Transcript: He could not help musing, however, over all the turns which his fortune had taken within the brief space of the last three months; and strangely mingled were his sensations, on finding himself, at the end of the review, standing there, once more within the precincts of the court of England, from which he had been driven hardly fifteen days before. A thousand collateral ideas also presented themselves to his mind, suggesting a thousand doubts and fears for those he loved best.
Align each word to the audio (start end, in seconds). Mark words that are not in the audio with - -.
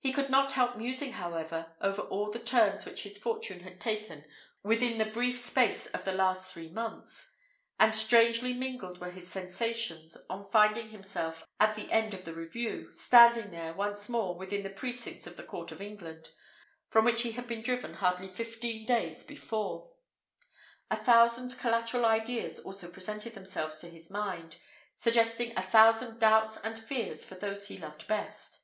He 0.00 0.12
could 0.12 0.30
not 0.30 0.50
help 0.50 0.76
musing, 0.76 1.12
however, 1.12 1.76
over 1.80 2.02
all 2.02 2.28
the 2.28 2.40
turns 2.40 2.84
which 2.84 3.04
his 3.04 3.18
fortune 3.18 3.60
had 3.60 3.80
taken 3.80 4.24
within 4.64 4.98
the 4.98 5.04
brief 5.04 5.38
space 5.38 5.86
of 5.86 6.04
the 6.04 6.10
last 6.12 6.50
three 6.52 6.68
months; 6.68 7.36
and 7.78 7.94
strangely 7.94 8.52
mingled 8.52 9.00
were 9.00 9.12
his 9.12 9.28
sensations, 9.30 10.16
on 10.28 10.42
finding 10.42 10.88
himself, 10.88 11.46
at 11.60 11.76
the 11.76 11.88
end 11.92 12.14
of 12.14 12.24
the 12.24 12.32
review, 12.34 12.92
standing 12.92 13.52
there, 13.52 13.72
once 13.74 14.08
more 14.08 14.34
within 14.36 14.64
the 14.64 14.70
precincts 14.70 15.24
of 15.28 15.36
the 15.36 15.44
court 15.44 15.70
of 15.70 15.80
England, 15.80 16.30
from 16.88 17.04
which 17.04 17.22
he 17.22 17.30
had 17.30 17.46
been 17.46 17.62
driven 17.62 17.94
hardly 17.94 18.26
fifteen 18.26 18.84
days 18.84 19.22
before. 19.22 19.92
A 20.90 20.96
thousand 20.96 21.56
collateral 21.60 22.04
ideas 22.06 22.58
also 22.58 22.90
presented 22.90 23.34
themselves 23.34 23.78
to 23.78 23.88
his 23.88 24.10
mind, 24.10 24.56
suggesting 24.96 25.56
a 25.56 25.62
thousand 25.62 26.18
doubts 26.18 26.56
and 26.56 26.76
fears 26.76 27.24
for 27.24 27.36
those 27.36 27.68
he 27.68 27.78
loved 27.78 28.08
best. 28.08 28.62